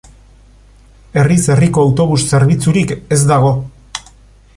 [1.19, 3.53] Herriz-herriko autobus zerbitzurik ez dago.